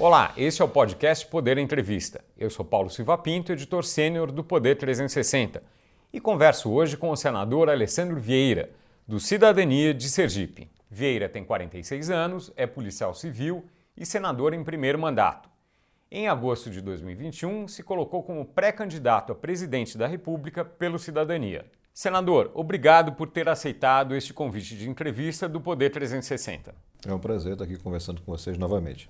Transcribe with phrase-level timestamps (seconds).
[0.00, 2.24] Olá, este é o podcast Poder Entrevista.
[2.38, 5.62] Eu sou Paulo Silva Pinto, editor sênior do Poder 360,
[6.10, 8.70] e converso hoje com o senador Alessandro Vieira,
[9.06, 10.70] do Cidadania de Sergipe.
[10.88, 13.62] Vieira tem 46 anos, é policial civil
[13.94, 15.50] e senador em primeiro mandato.
[16.10, 21.66] Em agosto de 2021, se colocou como pré-candidato a presidente da República pelo Cidadania.
[21.92, 26.74] Senador, obrigado por ter aceitado este convite de entrevista do Poder 360.
[27.06, 29.06] É um prazer estar aqui conversando com vocês novamente.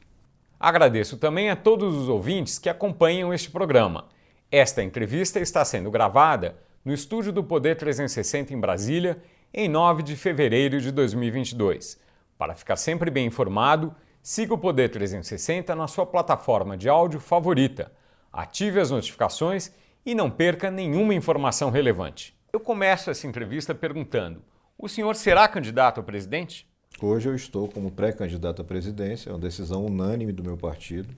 [0.60, 4.08] Agradeço também a todos os ouvintes que acompanham este programa.
[4.52, 9.22] Esta entrevista está sendo gravada no estúdio do Poder 360 em Brasília,
[9.54, 11.98] em 9 de fevereiro de 2022.
[12.36, 17.90] Para ficar sempre bem informado, siga o Poder 360 na sua plataforma de áudio favorita.
[18.30, 19.72] Ative as notificações
[20.04, 22.38] e não perca nenhuma informação relevante.
[22.52, 24.44] Eu começo essa entrevista perguntando:
[24.76, 26.69] o senhor será candidato a presidente?
[27.02, 31.08] Hoje eu estou como pré-candidato à presidência, é uma decisão unânime do meu partido,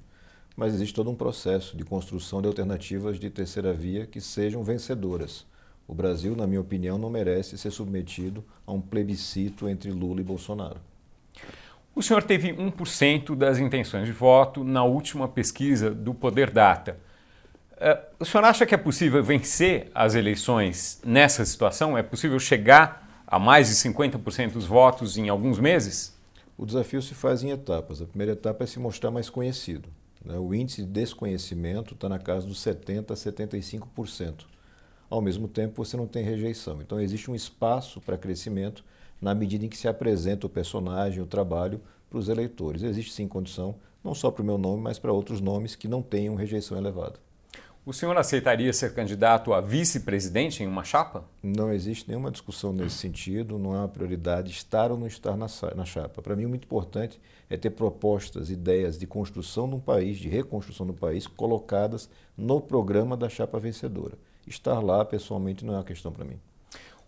[0.57, 5.45] mas existe todo um processo de construção de alternativas de terceira via que sejam vencedoras.
[5.89, 10.25] O Brasil, na minha opinião, não merece ser submetido a um plebiscito entre Lula e
[10.25, 10.81] Bolsonaro.
[11.97, 16.97] O senhor teve 1% das intenções de voto na última pesquisa do Poder Data.
[17.77, 21.99] Eh, o senhor acha que é possível vencer as eleições nessa situação?
[21.99, 26.15] É possível chegar a mais de 50% dos votos em alguns meses?
[26.55, 28.03] O desafio se faz em etapas.
[28.03, 29.89] A primeira etapa é se mostrar mais conhecido.
[30.23, 30.37] Né?
[30.37, 34.45] O índice de desconhecimento está na casa dos 70% a 75%.
[35.09, 36.83] Ao mesmo tempo, você não tem rejeição.
[36.83, 38.85] Então, existe um espaço para crescimento
[39.19, 42.83] na medida em que se apresenta o personagem, o trabalho para os eleitores.
[42.83, 46.03] Existe sim condição, não só para o meu nome, mas para outros nomes que não
[46.03, 47.19] tenham rejeição elevada.
[47.85, 51.25] O senhor aceitaria ser candidato a vice-presidente em uma chapa?
[51.43, 55.47] Não existe nenhuma discussão nesse sentido, não é uma prioridade estar ou não estar na,
[55.75, 56.23] na chapa.
[56.23, 60.29] Para mim, o muito importante é ter propostas, ideias de construção de um país, de
[60.29, 64.17] reconstrução do país, colocadas no programa da chapa vencedora.
[64.47, 66.39] Estar lá, pessoalmente, não é uma questão para mim.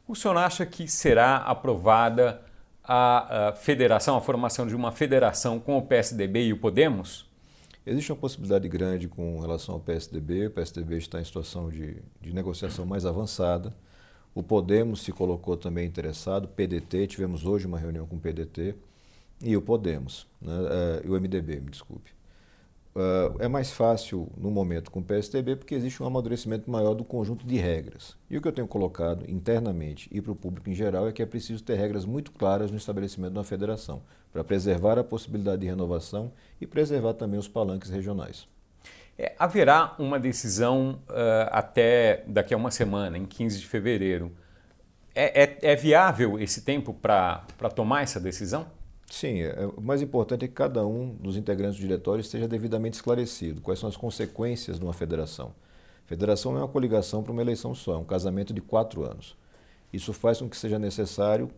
[0.08, 2.42] O senhor acha que será aprovada
[2.82, 7.32] a, a federação, a formação de uma federação com o PSDB e o Podemos?
[7.86, 10.46] Existe uma possibilidade grande com relação ao PSDB.
[10.46, 13.74] O PSDB está em situação de, de negociação mais avançada.
[14.34, 18.74] O Podemos se colocou também interessado, PDT, tivemos hoje uma reunião com o PDT,
[19.40, 20.52] e o Podemos, né,
[21.04, 22.10] uh, o MDB, me desculpe.
[22.96, 27.04] Uh, é mais fácil no momento com o PSDB porque existe um amadurecimento maior do
[27.04, 28.16] conjunto de regras.
[28.30, 31.22] E o que eu tenho colocado internamente e para o público em geral é que
[31.22, 34.02] é preciso ter regras muito claras no estabelecimento de uma federação,
[34.34, 38.48] para preservar a possibilidade de renovação e preservar também os palanques regionais.
[39.16, 44.32] É, haverá uma decisão uh, até daqui a uma semana, em 15 de fevereiro.
[45.14, 47.46] É, é, é viável esse tempo para
[47.76, 48.66] tomar essa decisão?
[49.08, 52.48] Sim, é, é, o mais importante é que cada um dos integrantes do diretório esteja
[52.48, 55.54] devidamente esclarecido quais são as consequências de uma federação.
[56.06, 59.36] Federação não é uma coligação para uma eleição só, é um casamento de quatro anos.
[59.92, 61.48] Isso faz com que seja necessário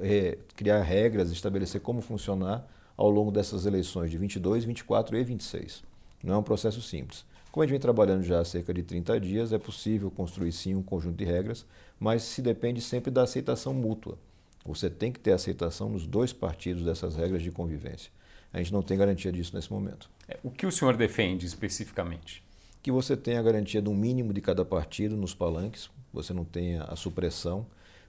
[0.00, 5.82] é, criar regras, estabelecer como funcionar ao longo dessas eleições de 22, 24 e 26.
[6.22, 7.24] Não é um processo simples.
[7.52, 10.74] Como a gente vem trabalhando já há cerca de 30 dias, é possível construir sim
[10.74, 11.64] um conjunto de regras,
[11.98, 14.18] mas se depende sempre da aceitação mútua.
[14.64, 18.10] Você tem que ter aceitação nos dois partidos dessas regras de convivência.
[18.52, 20.10] A gente não tem garantia disso nesse momento.
[20.28, 22.42] É, o que o senhor defende especificamente?
[22.82, 26.44] Que você tenha a garantia de um mínimo de cada partido nos palanques, você não
[26.44, 27.66] tenha a supressão,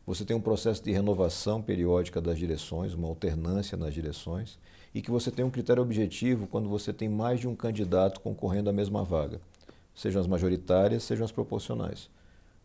[0.07, 4.57] você tem um processo de renovação periódica das direções, uma alternância nas direções,
[4.95, 8.69] e que você tem um critério objetivo quando você tem mais de um candidato concorrendo
[8.69, 9.41] à mesma vaga,
[9.93, 12.09] sejam as majoritárias, sejam as proporcionais.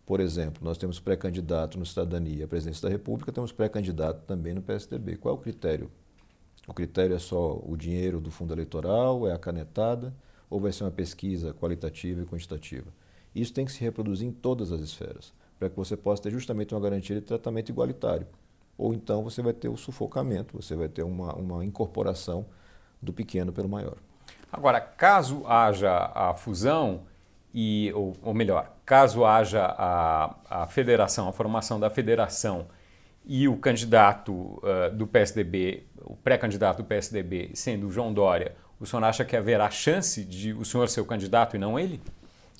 [0.06, 4.62] Por exemplo, nós temos pré-candidato no Cidadania à presidência da República, temos pré-candidato também no
[4.62, 5.16] PSDB.
[5.16, 5.90] Qual é o critério?
[6.68, 10.14] O critério é só o dinheiro do fundo eleitoral, é a canetada,
[10.48, 12.86] ou vai ser uma pesquisa qualitativa e quantitativa?
[13.34, 16.74] Isso tem que se reproduzir em todas as esferas, para que você possa ter justamente
[16.74, 18.26] uma garantia de tratamento igualitário.
[18.76, 22.44] Ou então você vai ter o sufocamento, você vai ter uma, uma incorporação
[23.00, 23.94] do pequeno pelo maior.
[24.50, 27.02] Agora, caso haja a fusão,
[27.54, 32.66] e, ou, ou melhor, caso haja a, a federação, a formação da federação
[33.24, 38.86] e o candidato uh, do PSDB, o pré-candidato do PSDB sendo o João Dória, o
[38.86, 42.02] senhor acha que haverá chance de o senhor ser o candidato e não ele?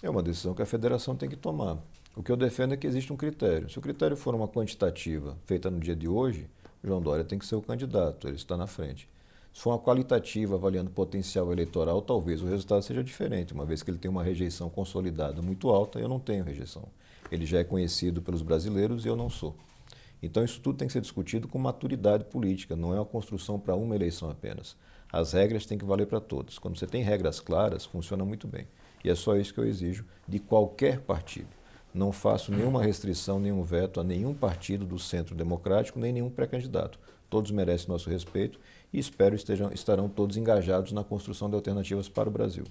[0.00, 1.78] É uma decisão que a federação tem que tomar.
[2.14, 3.70] O que eu defendo é que existe um critério.
[3.70, 6.46] Se o critério for uma quantitativa feita no dia de hoje,
[6.84, 9.08] João Dória tem que ser o candidato, ele está na frente.
[9.50, 13.90] Se for uma qualitativa avaliando potencial eleitoral, talvez o resultado seja diferente, uma vez que
[13.90, 16.84] ele tem uma rejeição consolidada muito alta e eu não tenho rejeição.
[17.30, 19.56] Ele já é conhecido pelos brasileiros e eu não sou.
[20.22, 23.74] Então isso tudo tem que ser discutido com maturidade política, não é uma construção para
[23.74, 24.76] uma eleição apenas.
[25.10, 26.58] As regras têm que valer para todos.
[26.58, 28.66] Quando você tem regras claras, funciona muito bem.
[29.02, 31.61] E é só isso que eu exijo de qualquer partido.
[31.94, 36.98] Não faço nenhuma restrição, nenhum veto a nenhum partido do centro democrático, nem nenhum pré-candidato.
[37.28, 38.58] Todos merecem nosso respeito
[38.92, 42.64] e espero estejam, estarão todos engajados na construção de alternativas para o Brasil.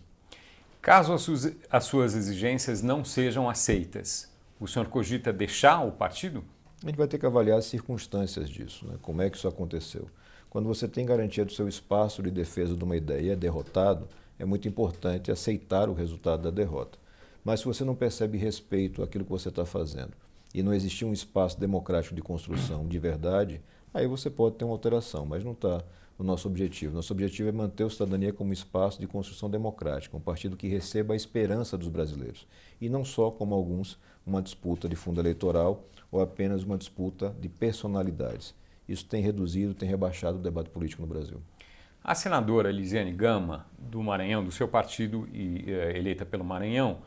[0.82, 6.44] Caso as suas, as suas exigências não sejam aceitas, o senhor cogita deixar o partido?
[6.84, 8.96] A gente vai ter que avaliar as circunstâncias disso, né?
[9.02, 10.08] como é que isso aconteceu.
[10.50, 14.08] Quando você tem garantia do seu espaço de defesa de uma ideia e é derrotado,
[14.38, 16.98] é muito importante aceitar o resultado da derrota.
[17.44, 20.14] Mas se você não percebe respeito àquilo que você está fazendo
[20.54, 23.62] e não existir um espaço democrático de construção de verdade,
[23.94, 25.84] aí você pode ter uma alteração, mas não está
[26.22, 26.96] o nosso objetivo.
[26.96, 31.14] Nosso objetivo é manter o Cidadania como espaço de construção democrática, um partido que receba
[31.14, 32.48] a esperança dos brasileiros.
[32.80, 37.50] E não só, como alguns, uma disputa de fundo eleitoral ou apenas uma disputa de
[37.50, 38.54] personalidades.
[38.88, 41.42] Isso tem reduzido, tem rebaixado o debate político no Brasil.
[42.04, 47.00] A senadora Elisiane Gama, do Maranhão, do seu partido e uh, eleita pelo Maranhão,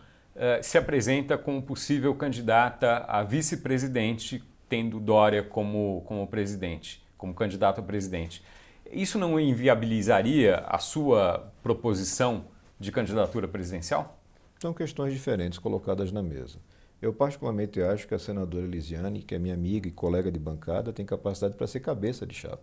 [0.62, 7.84] se apresenta como possível candidata a vice-presidente, tendo Dória como, como presidente, como candidato a
[7.84, 8.42] presidente.
[8.90, 12.44] Isso não inviabilizaria a sua proposição
[12.78, 14.19] de candidatura presidencial?
[14.60, 16.58] São questões diferentes colocadas na mesa.
[17.00, 20.92] Eu particularmente acho que a senadora Elisiane, que é minha amiga e colega de bancada,
[20.92, 22.62] tem capacidade para ser cabeça de chapa.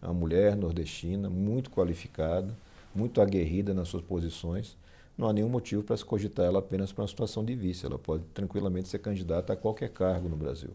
[0.00, 2.56] É uma mulher nordestina, muito qualificada,
[2.94, 4.76] muito aguerrida nas suas posições.
[5.16, 7.84] Não há nenhum motivo para se cogitar ela apenas para uma situação de vice.
[7.84, 10.70] Ela pode tranquilamente ser candidata a qualquer cargo no Brasil.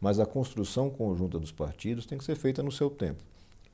[0.00, 3.22] Mas a construção conjunta dos partidos tem que ser feita no seu tempo.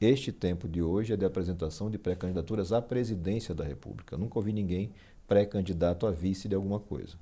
[0.01, 4.19] Este tempo de hoje é de apresentação de pré-candidaturas à presidência da República.
[4.19, 4.91] Nunca ouvi ninguém
[5.29, 7.17] pré-candidato a vice de alguma coisa.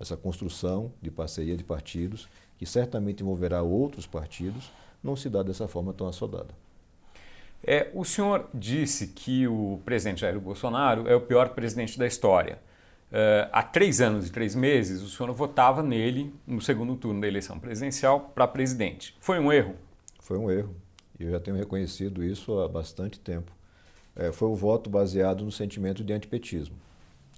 [0.00, 2.28] Essa construção de parceria de partidos,
[2.58, 4.70] que certamente envolverá outros partidos,
[5.02, 6.54] não se dá dessa forma tão assodada.
[7.62, 12.58] É, o senhor disse que o presidente Jair Bolsonaro é o pior presidente da história.
[13.10, 17.26] É, há três anos e três meses, o senhor votava nele no segundo turno da
[17.26, 19.16] eleição presidencial para presidente.
[19.20, 19.74] Foi um erro?
[20.20, 20.74] Foi um erro.
[21.18, 23.50] Eu já tenho reconhecido isso há bastante tempo.
[24.14, 26.76] É, foi um voto baseado no sentimento de antipetismo.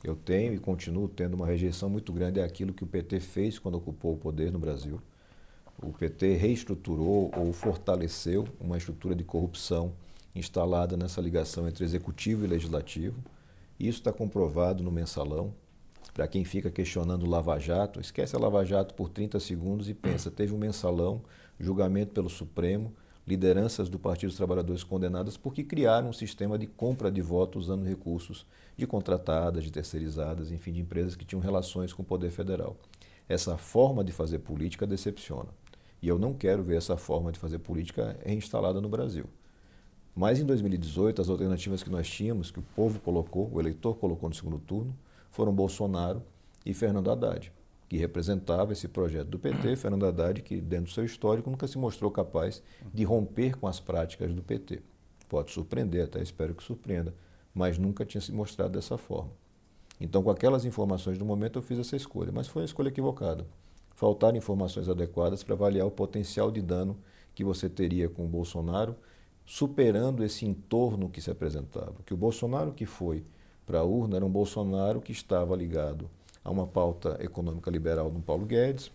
[0.03, 3.77] Eu tenho e continuo tendo uma rejeição muito grande àquilo que o PT fez quando
[3.77, 5.01] ocupou o poder no Brasil.
[5.83, 9.93] O PT reestruturou ou fortaleceu uma estrutura de corrupção
[10.35, 13.23] instalada nessa ligação entre executivo e legislativo.
[13.79, 15.55] Isso está comprovado no mensalão.
[16.13, 19.95] Para quem fica questionando o Lava Jato, esquece a Lava Jato por 30 segundos e
[19.95, 21.23] pensa: teve um mensalão,
[21.59, 22.93] julgamento pelo Supremo,
[23.27, 27.85] lideranças do Partido dos Trabalhadores condenadas porque criaram um sistema de compra de votos usando
[27.85, 28.47] recursos
[28.77, 32.77] de contratadas, de terceirizadas, enfim, de empresas que tinham relações com o poder federal.
[33.29, 35.49] Essa forma de fazer política decepciona.
[36.03, 39.27] E eu não quero ver essa forma de fazer política reinstalada no Brasil.
[40.21, 44.29] Mas em 2018, as alternativas que nós tínhamos, que o povo colocou, o eleitor colocou
[44.29, 44.95] no segundo turno,
[45.31, 46.23] foram Bolsonaro
[46.67, 47.51] e Fernando Haddad,
[47.89, 49.77] que representava esse projeto do PT.
[49.81, 52.63] Fernando Haddad, que dentro do seu histórico nunca se mostrou capaz
[52.93, 54.83] de romper com as práticas do PT.
[55.27, 57.15] Pode surpreender, até espero que surpreenda,
[57.55, 59.31] mas nunca tinha se mostrado dessa forma.
[59.99, 63.47] Então, com aquelas informações do momento, eu fiz essa escolha, mas foi uma escolha equivocada.
[63.95, 66.99] Faltaram informações adequadas para avaliar o potencial de dano
[67.35, 68.95] que você teria com o Bolsonaro
[69.51, 71.97] superando esse entorno que se apresentava.
[72.07, 73.25] Que o Bolsonaro que foi
[73.67, 76.09] para a urna era um Bolsonaro que estava ligado
[76.45, 78.93] a uma pauta econômica liberal do Paulo Guedes,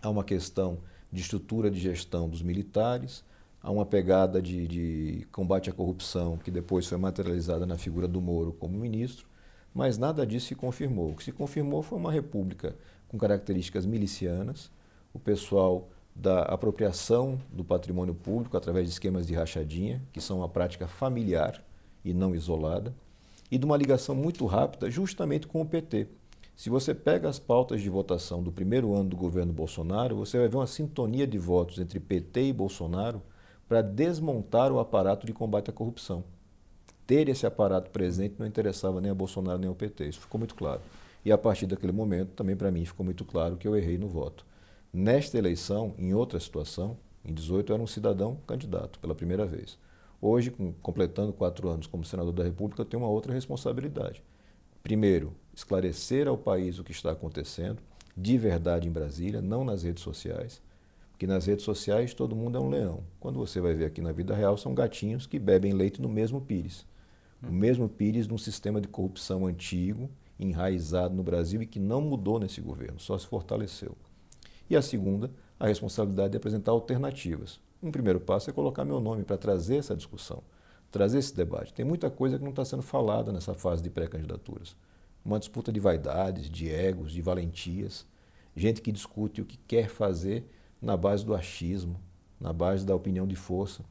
[0.00, 0.78] a uma questão
[1.12, 3.22] de estrutura de gestão dos militares,
[3.62, 8.18] a uma pegada de, de, combate à corrupção que depois foi materializada na figura do
[8.18, 9.26] Moro como ministro,
[9.74, 11.10] mas nada disso se confirmou.
[11.10, 12.74] O que se confirmou foi uma república
[13.08, 14.70] com características milicianas,
[15.12, 20.48] o pessoal da apropriação do patrimônio público através de esquemas de rachadinha, que são uma
[20.48, 21.62] prática familiar
[22.04, 22.94] e não isolada,
[23.50, 26.08] e de uma ligação muito rápida justamente com o PT.
[26.54, 30.48] Se você pega as pautas de votação do primeiro ano do governo Bolsonaro, você vai
[30.48, 33.22] ver uma sintonia de votos entre PT e Bolsonaro
[33.68, 36.22] para desmontar o aparato de combate à corrupção.
[37.06, 40.54] Ter esse aparato presente não interessava nem a Bolsonaro nem ao PT, isso ficou muito
[40.54, 40.80] claro.
[41.24, 44.08] E a partir daquele momento, também para mim ficou muito claro que eu errei no
[44.08, 44.44] voto.
[44.94, 49.78] Nesta eleição, em outra situação, em 18 eu era um cidadão candidato pela primeira vez.
[50.20, 54.22] Hoje, com, completando quatro anos como senador da República, eu tenho uma outra responsabilidade.
[54.82, 57.80] Primeiro, esclarecer ao país o que está acontecendo,
[58.14, 60.60] de verdade em Brasília, não nas redes sociais.
[61.10, 63.02] Porque nas redes sociais todo mundo é um leão.
[63.18, 66.38] Quando você vai ver aqui na vida real, são gatinhos que bebem leite no mesmo
[66.38, 66.84] pires.
[67.42, 72.02] O mesmo pires de um sistema de corrupção antigo, enraizado no Brasil e que não
[72.02, 73.96] mudou nesse governo, só se fortaleceu.
[74.72, 77.60] E a segunda, a responsabilidade de apresentar alternativas.
[77.82, 80.42] Um primeiro passo é colocar meu nome para trazer essa discussão.
[80.90, 81.74] trazer esse debate.
[81.74, 84.74] Tem muita coisa que não está sendo falada nessa fase de pré-candidaturas.
[85.22, 88.06] Uma disputa de vaidades, de egos, de valentias.
[88.56, 90.50] Gente que discute o que quer fazer
[90.80, 92.00] na base do achismo,
[92.40, 93.84] na base da opinião de força.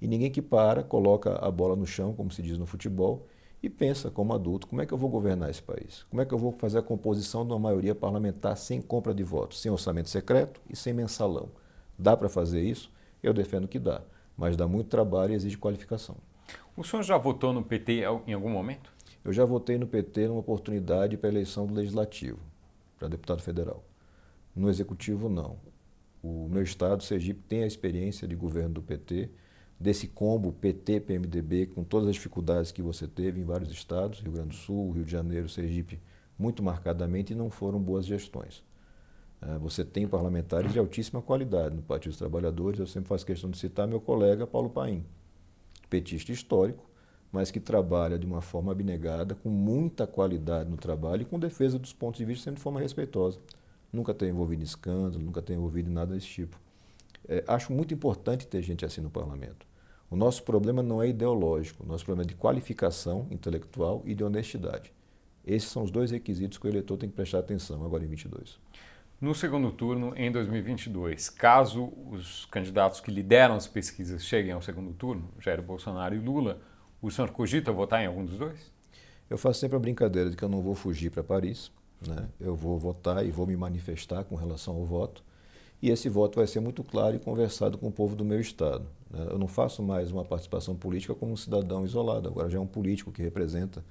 [0.00, 3.26] E ninguém que para, coloca a bola no chão, como se diz no futebol,
[3.62, 6.04] e pensa como adulto, como é que eu vou governar esse país?
[6.10, 9.22] Como é que eu vou fazer a composição de uma maioria parlamentar sem compra de
[9.22, 11.48] votos, sem orçamento secreto e sem mensalão?
[11.96, 12.90] Dá para fazer isso?
[13.22, 14.02] Eu defendo que dá,
[14.36, 16.16] mas dá muito trabalho e exige qualificação.
[16.76, 18.92] O senhor já votou no PT em algum momento?
[19.24, 22.40] Eu já votei no PT numa oportunidade para a eleição do Legislativo,
[22.98, 23.84] para deputado federal.
[24.56, 25.56] No Executivo, não.
[26.20, 29.30] O meu estado, Sergipe, tem a experiência de governo do PT,
[29.82, 34.50] desse combo PT-PMDB, com todas as dificuldades que você teve em vários estados, Rio Grande
[34.50, 36.00] do Sul, Rio de Janeiro, Sergipe,
[36.38, 38.62] muito marcadamente, e não foram boas gestões.
[39.40, 43.50] É, você tem parlamentares de altíssima qualidade no Partido dos Trabalhadores, eu sempre faço questão
[43.50, 45.04] de citar meu colega Paulo Paim,
[45.90, 46.88] petista histórico,
[47.32, 51.76] mas que trabalha de uma forma abnegada, com muita qualidade no trabalho e com defesa
[51.76, 53.40] dos pontos de vista sempre de forma respeitosa.
[53.92, 56.56] Nunca tem envolvido em escândalo, nunca tem envolvido em nada desse tipo.
[57.26, 59.71] É, acho muito importante ter gente assim no parlamento.
[60.12, 64.22] O nosso problema não é ideológico, o nosso problema é de qualificação intelectual e de
[64.22, 64.92] honestidade.
[65.42, 68.58] Esses são os dois requisitos que o eleitor tem que prestar atenção agora em 22.
[69.18, 74.92] No segundo turno, em 2022, caso os candidatos que lideram as pesquisas cheguem ao segundo
[74.92, 76.60] turno, Jair Bolsonaro e Lula,
[77.00, 78.70] o senhor cogita votar em algum dos dois?
[79.30, 81.72] Eu faço sempre a brincadeira de que eu não vou fugir para Paris.
[82.06, 82.28] Né?
[82.38, 85.24] Eu vou votar e vou me manifestar com relação ao voto.
[85.82, 88.86] E esse voto vai ser muito claro e conversado com o povo do meu Estado.
[89.10, 89.26] Né?
[89.30, 92.66] Eu não faço mais uma participação política como um cidadão isolado, agora já é um
[92.66, 93.84] político que representa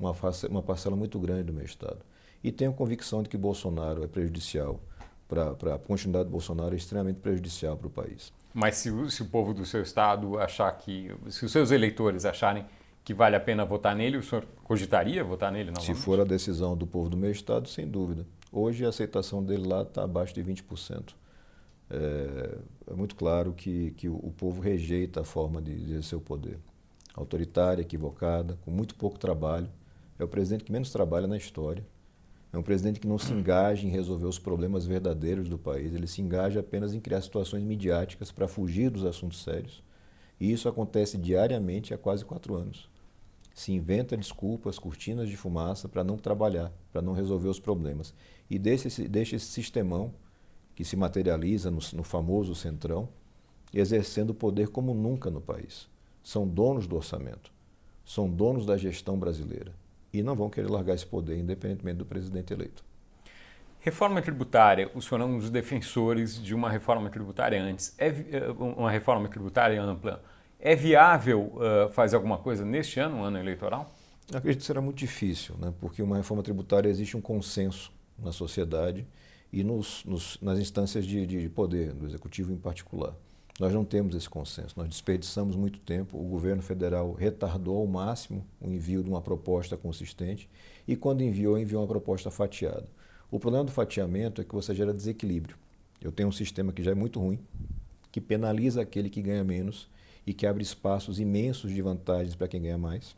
[0.00, 0.14] uma,
[0.48, 1.98] uma parcela muito grande do meu Estado.
[2.42, 4.80] E tenho convicção de que Bolsonaro é prejudicial,
[5.28, 8.32] para a continuidade do Bolsonaro é extremamente prejudicial para o país.
[8.54, 12.64] Mas se, se o povo do seu Estado achar que, se os seus eleitores acharem
[13.02, 15.94] que vale a pena votar nele, o senhor cogitaria votar nele novamente?
[15.94, 18.26] Se for a decisão do povo do meu Estado, sem dúvida.
[18.50, 21.14] Hoje a aceitação dele lá está abaixo de 20%.
[21.90, 22.58] É,
[22.90, 26.58] é muito claro que, que o, o, povo rejeita a forma de exercer o poder.
[27.14, 29.68] Autoritária, equivocada, com muito pouco trabalho.
[30.18, 31.84] É o presidente que menos trabalha na história.
[32.52, 35.92] É um presidente que não se engaja em resolver os problemas verdadeiros do país.
[35.92, 39.82] Ele se engaja apenas em criar situações midiáticas para fugir dos assuntos sérios.
[40.40, 42.88] E isso acontece diariamente há quase quatro anos.
[43.54, 48.14] Se inventa desculpas, cortinas de fumaça para não trabalhar, para não resolver os problemas.
[48.50, 50.12] E deixa esse, deixa esse sistemão
[50.74, 53.08] que se materializa no, no famoso centrão,
[53.72, 55.88] exercendo poder como nunca no país.
[56.22, 57.52] São donos do orçamento,
[58.04, 59.72] são donos da gestão brasileira
[60.12, 62.84] e não vão querer largar esse poder, independentemente do presidente eleito.
[63.80, 67.94] Reforma tributária, o senhor é um dos defensores de uma reforma tributária antes.
[67.98, 70.22] É eh, uma reforma tributária ampla.
[70.58, 73.92] É viável uh, fazer alguma coisa neste ano, um ano eleitoral?
[74.32, 75.74] Acredito que será muito difícil, né?
[75.78, 79.06] porque uma reforma tributária existe um consenso na sociedade
[79.54, 83.14] e nos, nos, nas instâncias de, de, poder, do executivo em particular.
[83.60, 86.18] Nós não temos esse consenso, nós desperdiçamos muito tempo.
[86.18, 90.48] O governo federal retardou ao máximo o envio de uma proposta consistente
[90.88, 92.88] e, quando enviou, enviou uma proposta fatiada.
[93.30, 95.56] O problema do fatiamento é que você gera desequilíbrio.
[96.02, 97.38] Eu tenho um sistema que já é muito ruim,
[98.10, 99.88] que penaliza aquele que ganha menos
[100.26, 103.14] e que abre espaços imensos de vantagens para quem ganha mais.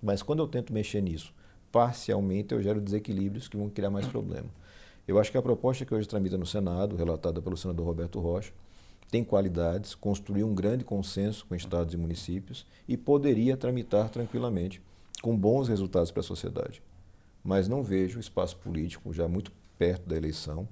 [0.00, 1.34] Mas quando eu tento mexer nisso
[1.72, 4.48] parcialmente, eu gero desequilíbrios que vão criar mais problema.
[5.06, 8.52] Eu acho que a proposta que hoje tramita no Senado, relatada pelo senador Roberto Rocha,
[9.08, 14.82] tem qualidades, construiu um grande consenso com estados e municípios e poderia tramitar tranquilamente,
[15.22, 16.82] com bons resultados para a sociedade.
[17.44, 20.68] Mas não vejo espaço político, já muito perto da eleição,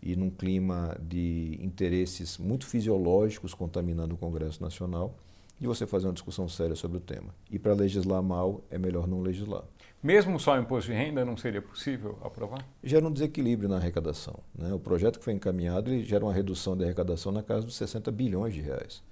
[0.00, 5.16] e num clima de interesses muito fisiológicos contaminando o Congresso Nacional,
[5.62, 7.32] de você fazer uma discussão séria sobre o tema.
[7.48, 9.62] E para legislar mal, é melhor não legislar.
[10.02, 12.66] Mesmo só o imposto de renda não seria possível aprovar?
[12.82, 14.40] Gera um desequilíbrio na arrecadação.
[14.52, 14.74] Né?
[14.74, 18.10] O projeto que foi encaminhado ele gera uma redução de arrecadação na casa dos 60
[18.10, 19.04] bilhões de reais.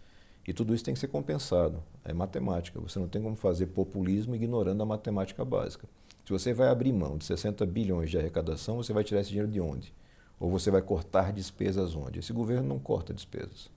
[0.45, 1.85] E tudo isso tem que ser compensado.
[2.05, 2.81] É matemática.
[2.81, 5.89] Você não tem como fazer populismo ignorando a matemática básica.
[6.25, 9.49] Se você vai abrir mão de 60 bilhões de arrecadação, você vai tirar esse dinheiro
[9.49, 9.95] de onde?
[10.41, 12.19] Ou você vai cortar despesas onde?
[12.19, 13.71] Esse governo não corta despesas.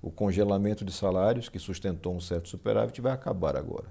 [0.00, 3.86] O congelamento de salários, que sustentou um certo superávit, vai acabar agora.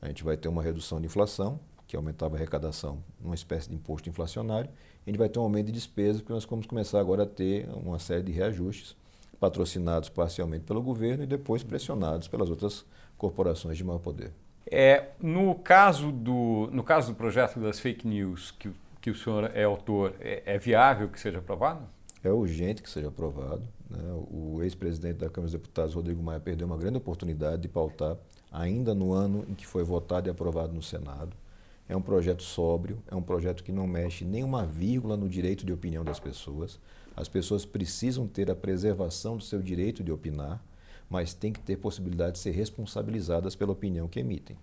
[0.00, 3.74] A gente vai ter uma redução de inflação, que aumentava a arrecadação, uma espécie de
[3.74, 4.70] imposto inflacionário.
[5.06, 7.68] A gente vai ter um aumento de despesas, porque nós vamos começar agora a ter
[7.74, 8.96] uma série de reajustes,
[9.38, 12.84] patrocinados parcialmente pelo governo e depois pressionados pelas outras
[13.18, 14.32] corporações de maior poder.
[14.70, 19.50] É, no, caso do, no caso do projeto das fake news, que, que o senhor
[19.54, 21.82] é autor, é, é viável que seja aprovado?
[22.22, 23.62] É urgente que seja aprovado.
[23.88, 23.98] Né?
[24.30, 28.16] O ex-presidente da Câmara dos Deputados, Rodrigo Maia, perdeu uma grande oportunidade de pautar,
[28.50, 31.36] ainda no ano em que foi votado e aprovado no Senado.
[31.88, 35.66] É um projeto sóbrio, é um projeto que não mexe nem uma vírgula no direito
[35.66, 36.78] de opinião das pessoas.
[37.16, 40.64] As pessoas precisam ter a preservação do seu direito de opinar,
[41.08, 44.56] mas tem que ter possibilidade de ser responsabilizadas pela opinião que emitem.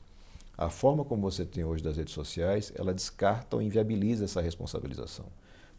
[0.58, 5.26] A forma como você tem hoje das redes sociais, ela descarta ou inviabiliza essa responsabilização.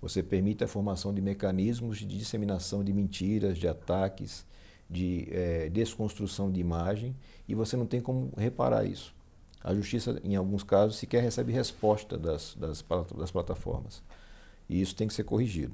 [0.03, 4.45] Você permite a formação de mecanismos de disseminação de mentiras, de ataques,
[4.91, 7.17] de é, desconstrução de imagem,
[7.49, 9.15] e você não tem como reparar isso.
[9.63, 12.85] A justiça, em alguns casos, sequer recebe resposta das, das,
[13.17, 14.03] das plataformas.
[14.69, 15.73] E isso tem que ser corrigido.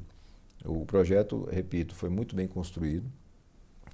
[0.63, 3.11] O projeto, repito, foi muito bem construído.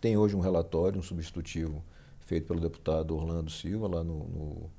[0.01, 1.83] Tem hoje um relatório, um substitutivo,
[2.21, 4.71] feito pelo deputado Orlando Silva, lá no, no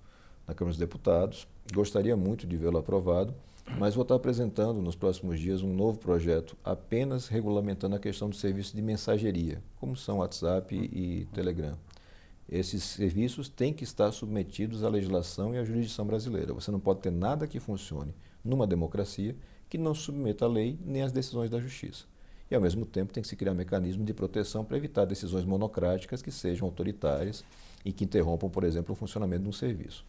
[0.47, 1.47] na Câmara dos Deputados.
[1.73, 3.33] Gostaria muito de vê-lo aprovado,
[3.77, 8.35] mas vou estar apresentando nos próximos dias um novo projeto apenas regulamentando a questão do
[8.35, 11.77] serviço de mensageria, como são WhatsApp e Telegram.
[12.47, 16.53] Esses serviços têm que estar submetidos à legislação e à jurisdição brasileira.
[16.53, 19.35] Você não pode ter nada que funcione numa democracia
[19.67, 22.05] que não submeta à lei nem às decisões da justiça.
[22.49, 25.43] E, ao mesmo tempo, tem que se criar um mecanismo de proteção para evitar decisões
[25.43, 27.43] monocráticas que sejam autoritárias
[27.83, 30.05] e que interrompam, por exemplo, o funcionamento de um serviço.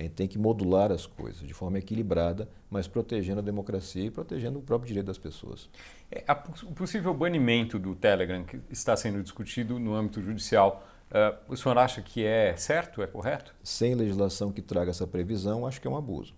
[0.00, 4.10] A gente tem que modular as coisas de forma equilibrada, mas protegendo a democracia e
[4.10, 5.68] protegendo o próprio direito das pessoas.
[6.10, 11.52] É, a, o possível banimento do Telegram, que está sendo discutido no âmbito judicial, uh,
[11.52, 13.54] o senhor acha que é certo, é correto?
[13.62, 16.34] Sem legislação que traga essa previsão, acho que é um abuso.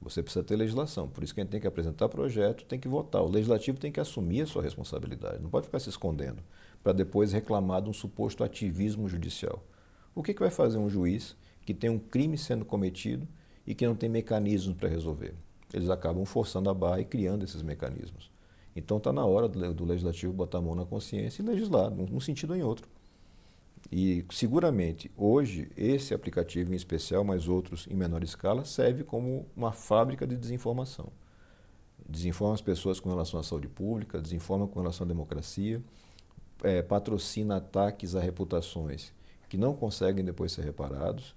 [0.00, 2.88] Você precisa ter legislação, por isso que a gente tem que apresentar projeto, tem que
[2.88, 3.20] votar.
[3.20, 6.42] O legislativo tem que assumir a sua responsabilidade, não pode ficar se escondendo
[6.82, 9.62] para depois reclamar de um suposto ativismo judicial.
[10.14, 13.26] O que, que vai fazer um juiz que tem um crime sendo cometido
[13.66, 15.34] e que não tem mecanismos para resolver.
[15.72, 18.30] Eles acabam forçando a barra e criando esses mecanismos.
[18.74, 22.50] Então está na hora do legislativo botar a mão na consciência e legislar, num sentido
[22.50, 22.88] ou em outro.
[23.90, 29.72] E seguramente hoje esse aplicativo em especial, mas outros em menor escala, serve como uma
[29.72, 31.12] fábrica de desinformação.
[32.08, 35.82] Desinforma as pessoas com relação à saúde pública, desinforma com relação à democracia,
[36.62, 39.12] é, patrocina ataques a reputações
[39.48, 41.34] que não conseguem depois ser reparados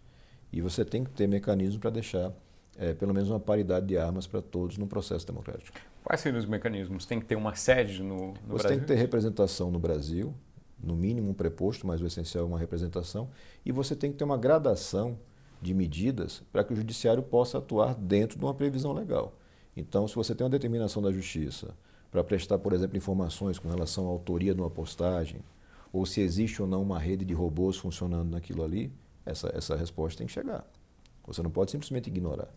[0.53, 2.31] e você tem que ter mecanismos para deixar
[2.77, 5.77] é, pelo menos uma paridade de armas para todos no processo democrático.
[6.03, 7.05] Quais seriam os mecanismos?
[7.05, 8.57] Tem que ter uma sede no, no você Brasil?
[8.57, 10.33] Você tem que ter representação no Brasil,
[10.81, 13.29] no mínimo um preposto, mas o essencial é uma representação,
[13.65, 15.17] e você tem que ter uma gradação
[15.61, 19.33] de medidas para que o judiciário possa atuar dentro de uma previsão legal.
[19.75, 21.73] Então, se você tem uma determinação da justiça
[22.11, 25.41] para prestar, por exemplo, informações com relação à autoria de uma postagem,
[25.91, 28.91] ou se existe ou não uma rede de robôs funcionando naquilo ali,
[29.25, 30.65] essa, essa resposta tem que chegar.
[31.25, 32.49] Você não pode simplesmente ignorar.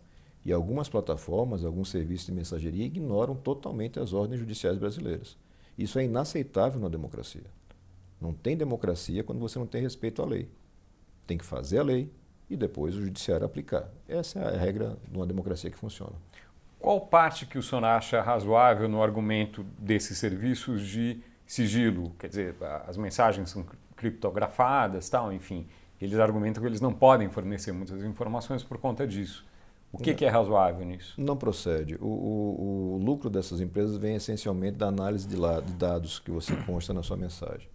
[0.43, 5.37] E algumas plataformas, alguns serviços de mensageria ignoram totalmente as ordens judiciais brasileiras.
[5.77, 7.43] Isso é inaceitável na democracia.
[8.19, 10.49] Não tem democracia quando você não tem respeito à lei.
[11.25, 12.11] Tem que fazer a lei
[12.49, 13.89] e depois o judiciário aplicar.
[14.07, 16.13] Essa é a regra de uma democracia que funciona.
[16.79, 22.15] Qual parte que o senhor acha razoável no argumento desses serviços de sigilo?
[22.19, 25.67] Quer dizer, as mensagens são criptografadas, tal, enfim.
[25.99, 29.45] Eles argumentam que eles não podem fornecer muitas informações por conta disso.
[29.91, 31.19] O que, que é razoável nisso?
[31.19, 31.95] Não procede.
[31.95, 36.29] O, o, o, lucro dessas empresas vem essencialmente da análise de, la, de dados que
[36.29, 37.67] você consta na sua mensagem.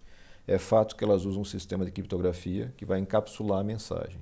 [0.47, 4.19] É fato que elas usam um sistema de criptografia que vai encapsular a mensagem.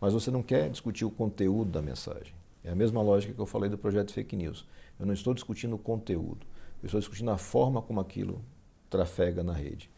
[0.00, 2.34] Mas você não quer discutir o conteúdo da mensagem.
[2.62, 4.66] É a mesma lógica que eu falei do projeto fake news.
[4.98, 6.46] Eu não estou discutindo o conteúdo.
[6.82, 8.44] Eu estou discutindo a forma como aquilo
[8.88, 9.90] trafega na rede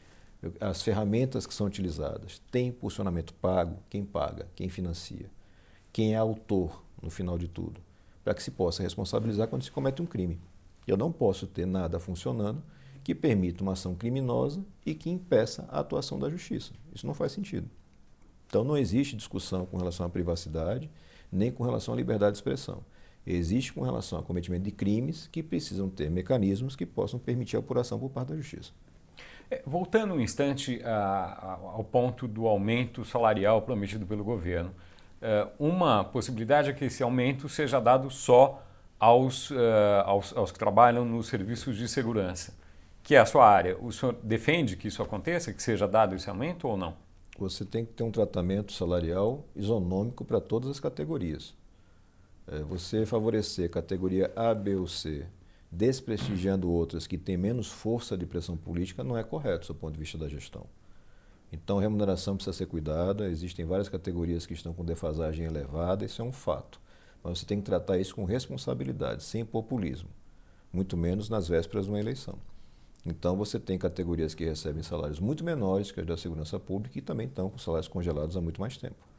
[0.60, 2.40] as ferramentas que são utilizadas.
[2.50, 5.30] Tem impulsionamento pago, quem paga, quem financia,
[5.92, 7.80] quem é autor no final de tudo,
[8.24, 10.40] para que se possa responsabilizar quando se comete um crime.
[10.86, 12.62] Eu não posso ter nada funcionando
[13.04, 16.72] que permita uma ação criminosa e que impeça a atuação da justiça.
[16.94, 17.68] Isso não faz sentido.
[18.46, 20.90] Então não existe discussão com relação à privacidade,
[21.30, 22.84] nem com relação à liberdade de expressão.
[23.26, 27.60] Existe com relação ao cometimento de crimes que precisam ter mecanismos que possam permitir a
[27.60, 28.72] apuração por parte da justiça.
[29.52, 34.72] É, voltando um instante a, a, ao ponto do aumento salarial prometido pelo governo,
[35.20, 38.64] é, uma possibilidade é que esse aumento seja dado só
[38.98, 39.56] aos, uh,
[40.06, 42.54] aos, aos, que trabalham nos serviços de segurança,
[43.02, 43.76] que é a sua área.
[43.78, 46.94] O senhor defende que isso aconteça, que seja dado esse aumento ou não?
[47.38, 51.52] Você tem que ter um tratamento salarial isonômico para todas as categorias.
[52.46, 55.26] É, você favorecer categoria A, B ou C
[55.72, 59.98] desprestigiando outras que têm menos força de pressão política não é correto do ponto de
[59.98, 60.66] vista da gestão.
[61.50, 66.20] Então, a remuneração precisa ser cuidada, existem várias categorias que estão com defasagem elevada, isso
[66.20, 66.78] é um fato.
[67.24, 70.10] Mas você tem que tratar isso com responsabilidade, sem populismo,
[70.70, 72.38] muito menos nas vésperas de uma eleição.
[73.04, 77.02] Então você tem categorias que recebem salários muito menores que as da segurança pública e
[77.02, 79.12] também estão com salários congelados há muito mais tempo.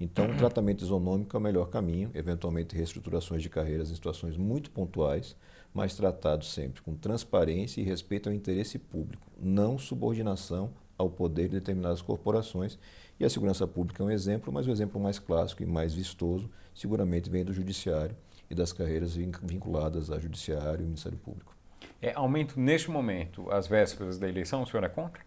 [0.00, 4.68] Então, o tratamento isonômico é o melhor caminho, eventualmente reestruturações de carreiras em situações muito
[4.70, 5.36] pontuais,
[5.72, 11.58] mas tratados sempre com transparência e respeito ao interesse público, não subordinação ao poder de
[11.58, 12.78] determinadas corporações.
[13.18, 16.50] E a segurança pública é um exemplo, mas o exemplo mais clássico e mais vistoso
[16.74, 18.16] seguramente vem do judiciário
[18.50, 21.56] e das carreiras vinculadas ao judiciário e Ministério Público.
[22.00, 25.22] É, aumento neste momento, às vésperas da eleição, o senhor é contra?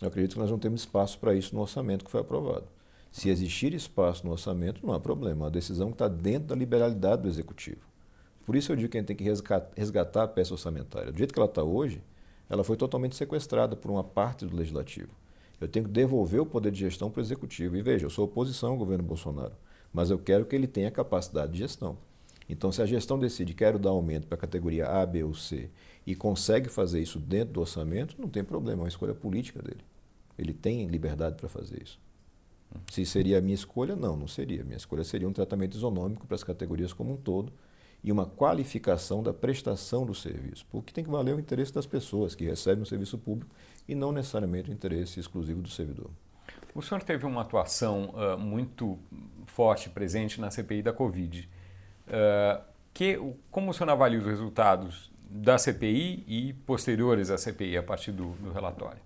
[0.00, 2.66] Eu acredito que nós não temos espaço para isso no orçamento que foi aprovado.
[3.10, 5.46] Se existir espaço no orçamento, não há problema.
[5.46, 7.80] A decisão está dentro da liberalidade do executivo.
[8.46, 11.10] Por isso eu digo que a gente tem que resgatar a peça orçamentária.
[11.10, 12.00] Do jeito que ela está hoje,
[12.48, 15.10] ela foi totalmente sequestrada por uma parte do legislativo.
[15.60, 17.76] Eu tenho que devolver o poder de gestão para o executivo.
[17.76, 19.54] E veja, eu sou oposição ao governo Bolsonaro,
[19.92, 21.98] mas eu quero que ele tenha capacidade de gestão.
[22.48, 25.68] Então, se a gestão decide quero dar aumento para a categoria A, B ou C
[26.06, 29.84] e consegue fazer isso dentro do orçamento, não tem problema, é uma escolha política dele.
[30.38, 31.98] Ele tem liberdade para fazer isso.
[32.92, 34.62] Se seria a minha escolha, não, não seria.
[34.62, 37.52] Minha escolha seria um tratamento isonômico para as categorias como um todo
[38.06, 42.36] e uma qualificação da prestação do serviço, porque tem que valer o interesse das pessoas
[42.36, 43.52] que recebem o serviço público
[43.88, 46.08] e não necessariamente o interesse exclusivo do servidor.
[46.72, 48.96] O senhor teve uma atuação uh, muito
[49.46, 51.48] forte, presente na CPI da Covid.
[52.06, 52.62] Uh,
[52.94, 53.18] que,
[53.50, 58.28] como o senhor avalia os resultados da CPI e posteriores à CPI, a partir do,
[58.34, 59.00] do relatório?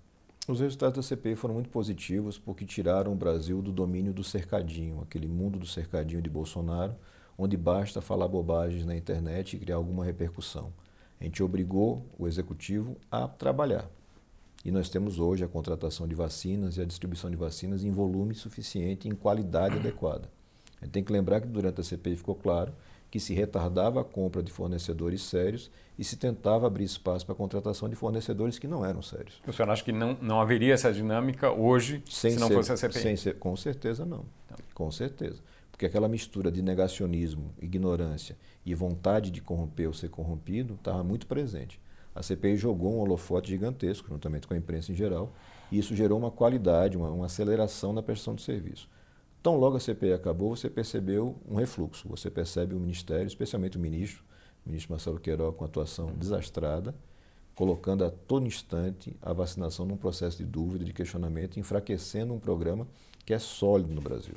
[0.46, 5.00] Os resultados da CPI foram muito positivos porque tiraram o Brasil do domínio do cercadinho,
[5.00, 6.94] aquele mundo do cercadinho de Bolsonaro,
[7.42, 10.70] onde basta falar bobagens na internet e criar alguma repercussão.
[11.18, 13.88] A gente obrigou o executivo a trabalhar.
[14.62, 18.34] E nós temos hoje a contratação de vacinas e a distribuição de vacinas em volume
[18.34, 20.28] suficiente e em qualidade adequada.
[20.82, 22.74] A gente tem que lembrar que durante a CPI ficou claro
[23.10, 27.36] que se retardava a compra de fornecedores sérios e se tentava abrir espaço para a
[27.36, 29.40] contratação de fornecedores que não eram sérios.
[29.46, 32.72] O senhor acha que não, não haveria essa dinâmica hoje sem se não ser, fosse
[32.72, 33.00] a CPI?
[33.00, 34.26] Sem ser, com certeza não.
[34.74, 35.40] Com certeza.
[35.80, 41.26] Porque aquela mistura de negacionismo, ignorância e vontade de corromper ou ser corrompido estava muito
[41.26, 41.80] presente.
[42.14, 45.32] A CPI jogou um holofote gigantesco, juntamente com a imprensa em geral,
[45.72, 48.90] e isso gerou uma qualidade, uma, uma aceleração na prestação de serviço.
[49.42, 52.06] Tão logo a CPI acabou, você percebeu um refluxo.
[52.10, 54.22] Você percebe o Ministério, especialmente o ministro,
[54.66, 56.94] o ministro Marcelo Queiroga, com atuação desastrada,
[57.54, 62.86] colocando a todo instante a vacinação num processo de dúvida, de questionamento, enfraquecendo um programa
[63.24, 64.34] que é sólido no Brasil.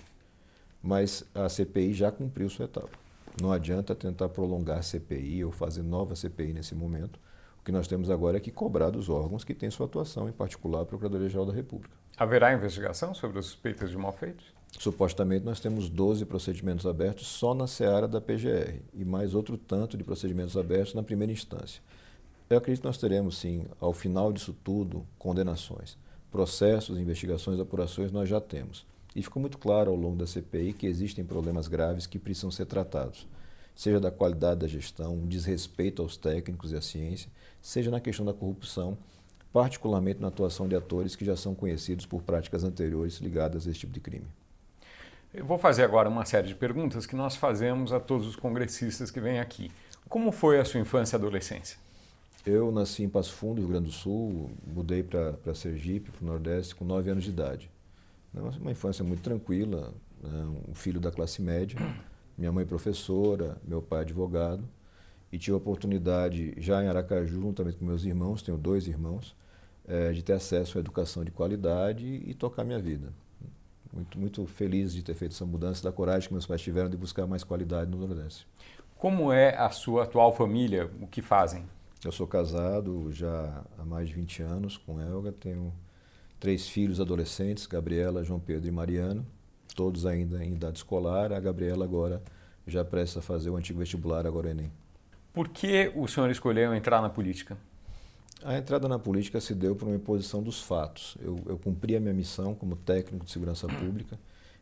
[0.84, 3.00] Mas a CPI já cumpriu sua etapa.
[3.42, 7.20] Não adianta tentar prolongar a CPI ou fazer nova CPI nesse momento.
[7.60, 10.34] O que nós temos agora é que cobrar dos órgãos que têm sua atuação, em
[10.34, 11.96] particular a Procuradoria-Geral da República.
[12.18, 14.46] Haverá investigação sobre as suspeitas de malfeitos?
[14.78, 19.96] Supostamente nós temos 12 procedimentos abertos só na seara da PGR e mais outro tanto
[19.96, 21.82] de procedimentos abertos na primeira instância.
[22.50, 25.98] Eu acredito que nós teremos, sim, ao final disso tudo, condenações.
[26.30, 28.86] Processos, investigações, apurações nós já temos.
[29.16, 32.66] E ficou muito claro ao longo da CPI que existem problemas graves que precisam ser
[32.66, 33.28] tratados,
[33.76, 37.30] seja da qualidade da gestão, um desrespeito aos técnicos e à ciência,
[37.62, 38.98] seja na questão da corrupção,
[39.52, 43.82] particularmente na atuação de atores que já são conhecidos por práticas anteriores ligadas a esse
[43.82, 44.26] tipo de crime.
[45.32, 49.10] Eu vou fazer agora uma série de perguntas que nós fazemos a todos os congressistas
[49.10, 49.72] que vêm aqui.
[50.10, 51.78] Como foi a sua infância e adolescência?
[52.46, 56.76] Eu nasci em Passo Fundo, Rio Grande do Sul, mudei para Sergipe, para o Nordeste,
[56.76, 57.72] com 9 anos de idade.
[58.34, 60.46] Uma infância muito tranquila, né?
[60.68, 61.78] um filho da classe média,
[62.38, 64.68] minha mãe professora, meu pai advogado,
[65.32, 69.36] e tive a oportunidade, já em Aracaju, juntamente com meus irmãos, tenho dois irmãos,
[69.88, 73.14] é, de ter acesso à educação de qualidade e tocar minha vida
[73.94, 76.98] muito, muito feliz de ter feito essa mudança, da coragem que meus pais tiveram de
[76.98, 78.48] buscar mais qualidade no Nordeste.
[78.98, 80.90] Como é a sua atual família?
[81.00, 81.66] O que fazem?
[82.04, 85.72] Eu sou casado já há mais de 20 anos com Elga, tenho
[86.44, 89.26] três filhos adolescentes, Gabriela, João Pedro e Mariano,
[89.74, 91.32] todos ainda em idade escolar.
[91.32, 92.22] A Gabriela agora
[92.68, 94.70] já presta a fazer o antigo vestibular, agora o Enem.
[95.32, 97.58] Por que o senhor escolheu entrar na política?
[98.44, 101.16] A entrada na política se deu por uma imposição dos fatos.
[101.22, 104.20] Eu, eu cumpri a minha missão como técnico de segurança pública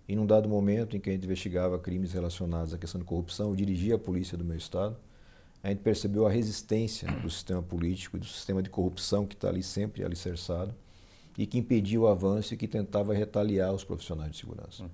[0.07, 3.49] e num dado momento em que a gente investigava crimes relacionados à questão de corrupção,
[3.49, 4.95] eu dirigia a polícia do meu estado,
[5.63, 9.47] a gente percebeu a resistência do sistema político e do sistema de corrupção que está
[9.47, 10.75] ali sempre alicerçado
[11.37, 14.83] e que impedia o avanço e que tentava retaliar os profissionais de segurança.
[14.83, 14.89] Hum.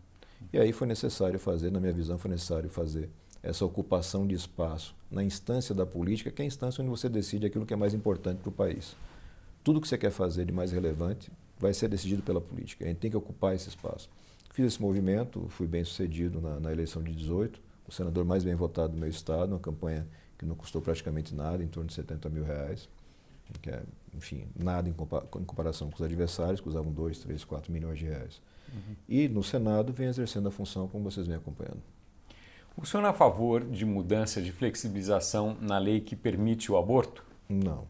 [0.53, 3.09] E aí foi necessário fazer, na minha visão, foi necessário fazer
[3.41, 7.45] essa ocupação de espaço na instância da política, que é a instância onde você decide
[7.45, 8.95] aquilo que é mais importante para o país.
[9.63, 12.85] Tudo que você quer fazer de mais relevante vai ser decidido pela política.
[12.85, 14.09] A gente tem que ocupar esse espaço.
[14.51, 18.55] Fiz esse movimento, fui bem sucedido na, na eleição de 18, o senador mais bem
[18.55, 22.29] votado do meu estado, uma campanha que não custou praticamente nada, em torno de 70
[22.29, 22.89] mil reais,
[23.61, 23.83] que é
[24.17, 28.41] enfim, nada em, comparação com os adversários, que usavam 2, 3, 4 milhões de reais.
[28.73, 28.95] Uhum.
[29.07, 31.81] E no Senado vem exercendo a função como vocês vêm acompanhando.
[32.75, 37.23] O senhor é a favor de mudança de flexibilização na lei que permite o aborto?
[37.49, 37.87] Não.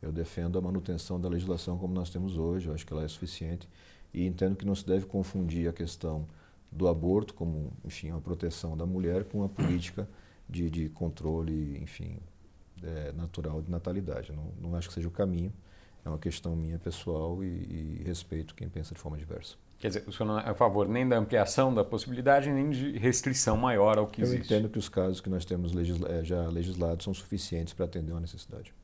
[0.00, 3.08] Eu defendo a manutenção da legislação como nós temos hoje, eu acho que ela é
[3.08, 3.68] suficiente
[4.12, 6.26] e entendo que não se deve confundir a questão
[6.70, 10.08] do aborto como, enfim, uma proteção da mulher com a política
[10.48, 12.18] de, de controle, enfim,
[12.84, 14.32] é, natural de natalidade.
[14.32, 15.52] Não, não acho que seja o caminho,
[16.04, 19.56] é uma questão minha pessoal e, e respeito quem pensa de forma diversa.
[19.78, 22.98] Quer dizer, o senhor não é a favor nem da ampliação da possibilidade, nem de
[22.98, 24.52] restrição maior ao que Eu existe?
[24.52, 27.84] Eu entendo que os casos que nós temos legisla eh, já legislados são suficientes para
[27.84, 28.74] atender uma necessidade.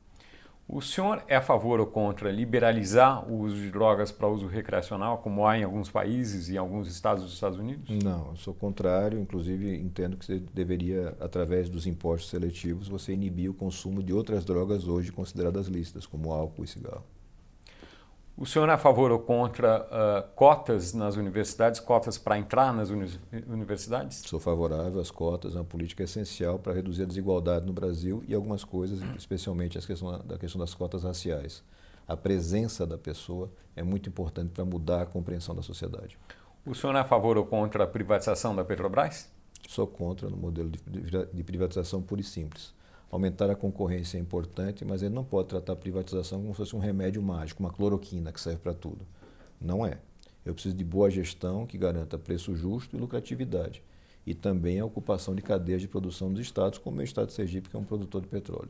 [0.67, 5.19] O senhor é a favor ou contra liberalizar o uso de drogas para uso recreacional,
[5.19, 7.87] como há em alguns países e em alguns estados dos Estados Unidos?
[8.03, 9.19] Não, eu sou contrário.
[9.19, 14.43] Inclusive, entendo que você deveria, através dos impostos seletivos, você inibir o consumo de outras
[14.43, 17.03] drogas hoje consideradas listas, como álcool e cigarro.
[18.37, 22.89] O senhor é a favor ou contra uh, cotas nas universidades, cotas para entrar nas
[22.89, 23.09] uni
[23.47, 24.23] universidades?
[24.25, 28.35] Sou favorável às cotas, é uma política essencial para reduzir a desigualdade no Brasil e
[28.35, 31.63] algumas coisas, especialmente a questão da questão das cotas raciais.
[32.05, 36.19] A presença da pessoa é muito importante para mudar a compreensão da sociedade.
[36.65, 39.31] O senhor é a favor ou contra a privatização da Petrobras?
[39.65, 42.74] Sou contra no modelo de, de privatização pura e simples.
[43.11, 46.75] Aumentar a concorrência é importante, mas ele não pode tratar a privatização como se fosse
[46.75, 49.05] um remédio mágico, uma cloroquina que serve para tudo.
[49.59, 49.99] Não é.
[50.45, 53.81] Eu preciso de boa gestão que garanta preço justo e lucratividade.
[54.25, 57.69] E também a ocupação de cadeias de produção dos estados, como o estado de Sergipe,
[57.69, 58.69] que é um produtor de petróleo.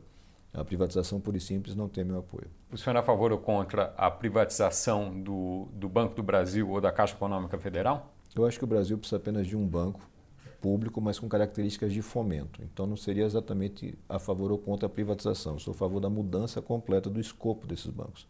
[0.53, 2.47] A privatização pura e simples não tem meu apoio.
[2.71, 6.79] O senhor é a favor ou contra a privatização do, do Banco do Brasil ou
[6.79, 8.13] da Caixa Econômica Federal?
[8.33, 9.99] Eu acho que o Brasil precisa apenas de um banco
[10.61, 12.61] público, mas com características de fomento.
[12.63, 15.53] Então não seria exatamente a favor ou contra a privatização.
[15.53, 18.27] Eu sou a favor da mudança completa do escopo desses bancos.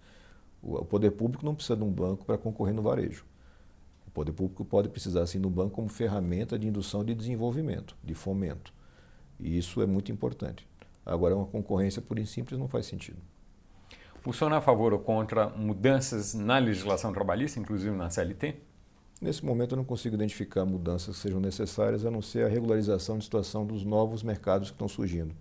[0.61, 3.25] O poder público não precisa de um banco para concorrer no varejo.
[4.07, 8.13] O poder público pode precisar sim do banco como ferramenta de indução de desenvolvimento, de
[8.13, 8.73] fomento.
[9.39, 10.67] E isso é muito importante.
[11.05, 13.17] Agora, uma concorrência por simples não faz sentido.
[14.33, 18.55] Senhor é a favor ou contra mudanças na legislação trabalhista, inclusive na CLT?
[19.21, 23.17] Nesse momento eu não consigo identificar mudanças que sejam necessárias, a não ser a regularização
[23.17, 25.33] de situação dos novos mercados que estão surgindo.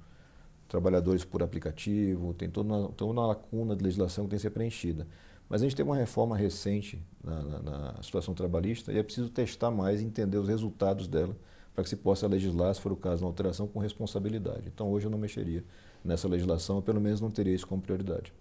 [0.69, 4.51] Trabalhadores por aplicativo, tem toda uma, toda uma lacuna de legislação que tem que ser
[4.51, 5.07] preenchida.
[5.49, 9.29] Mas a gente tem uma reforma recente na, na, na situação trabalhista e é preciso
[9.29, 11.37] testar mais e entender os resultados dela
[11.75, 14.71] para que se possa legislar, se for o caso, uma alteração com responsabilidade.
[14.73, 15.65] Então hoje eu não mexeria
[16.05, 18.33] nessa legislação, ou pelo menos não teria isso como prioridade.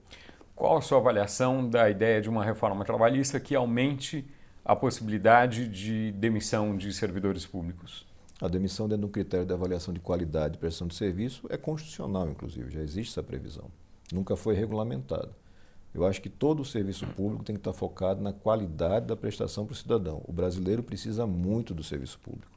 [0.55, 4.25] Qual a sua avaliação da ideia de uma reforma trabalhista que aumente
[4.65, 8.05] a possibilidade de demissão de servidores públicos?
[8.41, 12.29] A demissão dentro do critério de avaliação de qualidade e prestação de serviço é constitucional,
[12.29, 13.69] inclusive, já existe essa previsão.
[14.11, 15.35] Nunca foi regulamentado.
[15.93, 19.65] Eu acho que todo o serviço público tem que estar focado na qualidade da prestação
[19.65, 20.21] para o cidadão.
[20.25, 22.51] O brasileiro precisa muito do serviço público.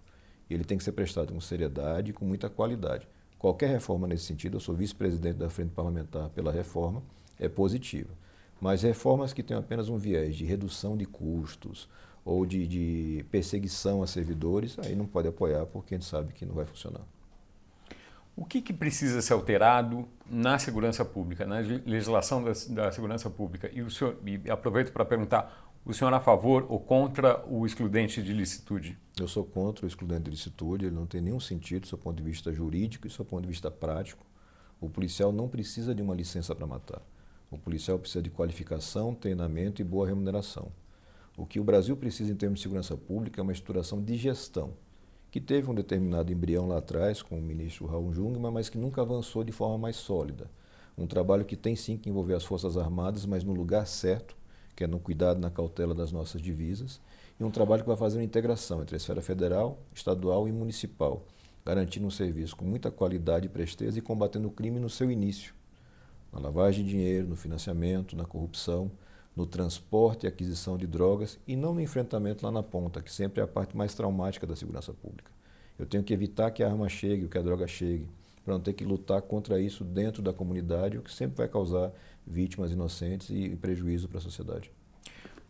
[0.48, 3.06] Ele tem que ser prestado com seriedade e com muita qualidade.
[3.36, 7.02] Qualquer reforma nesse sentido, eu sou vice-presidente da Frente Parlamentar pela Reforma,
[7.38, 8.10] é positiva.
[8.60, 11.88] Mas reformas que têm apenas um viés de redução de custos
[12.24, 16.44] ou de, de, perseguição a servidores, aí não pode apoiar porque a gente sabe que
[16.44, 17.02] não vai funcionar.
[18.36, 23.70] O que, que precisa ser alterado na segurança pública, na legislação da, da segurança pública?
[23.72, 27.64] E, o senhor, e aproveito para perguntar, o senhor é a favor ou contra o
[27.64, 28.98] excludente de licitude?
[29.18, 32.16] Eu sou contra o excludente de licitude, ele não tem nenhum sentido do seu ponto
[32.16, 34.26] de vista jurídico e do seu ponto de vista prático.
[34.80, 37.00] O policial não precisa de uma licença para matar.
[37.48, 40.72] O policial precisa de qualificação, treinamento e boa remuneração.
[41.36, 44.72] O que o Brasil precisa em termos de segurança pública é uma estruturação de gestão,
[45.30, 49.02] que teve um determinado embrião lá atrás com o ministro Raul Jungmann, mas que nunca
[49.02, 50.50] avançou de forma mais sólida.
[50.98, 54.36] Um trabalho que tem sim que envolver as Forças Armadas, mas no lugar certo,
[54.74, 57.00] que é no cuidado, na cautela das nossas divisas,
[57.38, 61.24] e um trabalho que vai fazer uma integração entre a esfera federal, estadual e municipal,
[61.64, 65.54] garantindo um serviço com muita qualidade e presteza e combatendo o crime no seu início,
[66.36, 68.90] na lavagem de dinheiro, no financiamento, na corrupção,
[69.34, 73.40] no transporte e aquisição de drogas e não no enfrentamento lá na ponta, que sempre
[73.40, 75.30] é a parte mais traumática da segurança pública.
[75.78, 78.06] Eu tenho que evitar que a arma chegue, que a droga chegue,
[78.44, 81.90] para não ter que lutar contra isso dentro da comunidade, o que sempre vai causar
[82.26, 84.70] vítimas inocentes e prejuízo para a sociedade.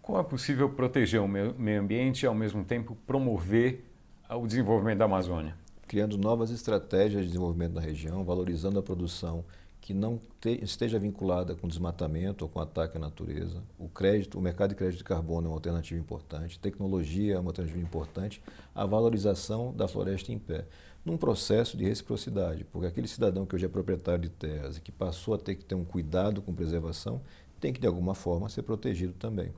[0.01, 3.85] Como é possível proteger o meio ambiente e, ao mesmo tempo, promover
[4.31, 5.57] o desenvolvimento da Amazônia?
[5.87, 9.45] Criando novas estratégias de desenvolvimento da região, valorizando a produção
[9.87, 13.63] que não te, esteja vinculada com desmatamento ou com ataque à natureza.
[13.79, 17.51] O crédito, o mercado de crédito de carbono é uma alternativa importante, tecnologia é uma
[17.51, 18.43] alternativa importante,
[18.75, 20.65] a valorização da floresta em pé,
[21.05, 24.91] num processo de reciprocidade, porque aquele cidadão que hoje é proprietário de terras e que
[24.91, 27.21] passou a ter que ter um cuidado com preservação,
[27.61, 29.53] tem que, de alguma forma, ser protegido também,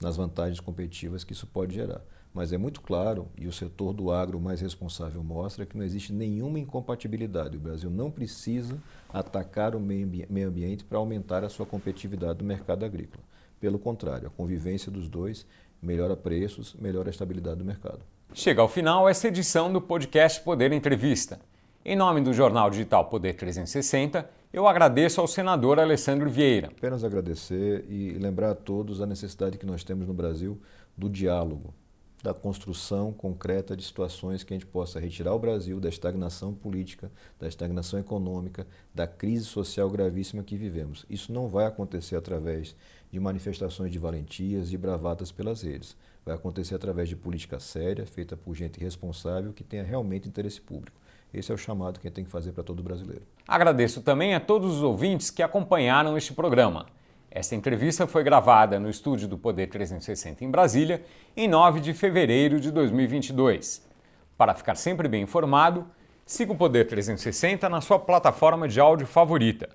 [0.00, 2.02] nas vantagens competitivas que isso pode gerar.
[2.32, 6.12] Mas é muito claro, e o setor do agro mais responsável mostra, que não existe
[6.12, 7.56] nenhuma incompatibilidade.
[7.56, 8.78] O Brasil não precisa
[9.12, 13.24] atacar o meio ambiente para aumentar a sua competitividade no mercado agrícola.
[13.58, 15.44] Pelo contrário, a convivência dos dois
[15.82, 18.00] melhora preços, melhora a estabilidade do mercado.
[18.32, 21.40] Chega ao final essa edição do podcast Poder Entrevista.
[21.84, 26.68] Em nome do jornal digital Poder 360, eu agradeço ao senador Alessandro Vieira.
[26.68, 30.60] Apenas agradecer e lembrar a todos a necessidade que nós temos no Brasil
[30.96, 31.74] do diálogo
[32.22, 37.10] da construção concreta de situações que a gente possa retirar o Brasil da estagnação política,
[37.38, 41.06] da estagnação econômica, da crise social gravíssima que vivemos.
[41.08, 42.74] Isso não vai acontecer através
[43.10, 45.96] de manifestações de valentias e bravatas pelas redes.
[46.24, 51.00] Vai acontecer através de política séria, feita por gente responsável que tenha realmente interesse público.
[51.32, 53.22] Esse é o chamado que a gente tem que fazer para todo brasileiro.
[53.46, 56.86] Agradeço também a todos os ouvintes que acompanharam este programa.
[57.30, 61.04] Esta entrevista foi gravada no estúdio do Poder 360 em Brasília,
[61.36, 63.88] em 9 de fevereiro de 2022.
[64.36, 65.86] Para ficar sempre bem informado,
[66.26, 69.68] siga o Poder 360 na sua plataforma de áudio favorita.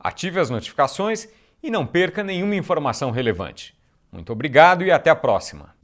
[0.00, 1.28] Ative as notificações
[1.62, 3.76] e não perca nenhuma informação relevante.
[4.10, 5.81] Muito obrigado e até a próxima!